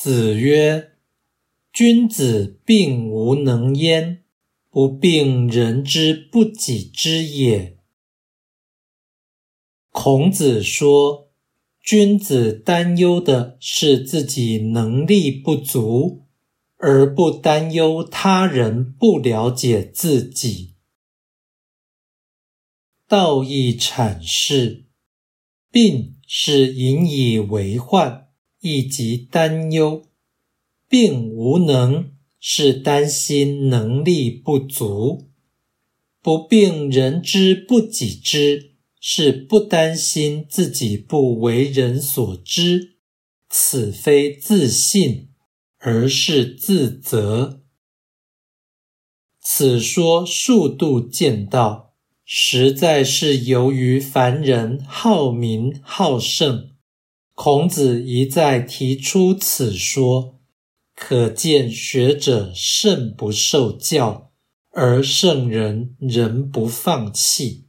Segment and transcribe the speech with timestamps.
[0.00, 0.92] 子曰
[1.74, 4.22] ：“君子病无能焉，
[4.70, 7.76] 不病人之不己知也。”
[9.90, 11.32] 孔子说，
[11.80, 16.22] 君子担忧的是自己能力不足，
[16.76, 20.76] 而不担忧他人不了解自己。
[23.08, 24.84] 道义阐释：
[25.72, 28.27] 病是引以为患。
[28.60, 30.04] 以及担忧，
[30.88, 35.26] 并无能是担心能力不足；
[36.22, 42.96] 不病人之不己知，是不担心自己不为人所知。
[43.50, 45.28] 此非自信，
[45.78, 47.62] 而是自责。
[49.40, 51.94] 此说数度见道，
[52.24, 56.72] 实在是由于凡人好名好胜。
[57.40, 60.40] 孔子一再提出此说，
[60.96, 64.32] 可见学者甚不受教，
[64.72, 67.67] 而圣人仍不放弃。